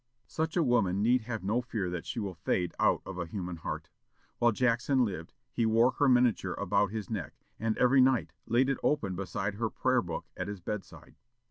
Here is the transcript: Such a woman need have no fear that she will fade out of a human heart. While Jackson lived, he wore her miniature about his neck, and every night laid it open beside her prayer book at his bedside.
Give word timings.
Such 0.25 0.57
a 0.57 0.63
woman 0.63 1.03
need 1.03 1.21
have 1.25 1.43
no 1.43 1.61
fear 1.61 1.87
that 1.91 2.07
she 2.07 2.19
will 2.19 2.33
fade 2.33 2.73
out 2.79 3.03
of 3.05 3.19
a 3.19 3.27
human 3.27 3.57
heart. 3.57 3.87
While 4.39 4.51
Jackson 4.51 5.05
lived, 5.05 5.35
he 5.51 5.63
wore 5.67 5.91
her 5.91 6.09
miniature 6.09 6.55
about 6.55 6.89
his 6.89 7.11
neck, 7.11 7.35
and 7.59 7.77
every 7.77 8.01
night 8.01 8.33
laid 8.47 8.67
it 8.67 8.79
open 8.81 9.15
beside 9.15 9.53
her 9.53 9.69
prayer 9.69 10.01
book 10.01 10.25
at 10.35 10.47
his 10.47 10.59
bedside. 10.59 11.17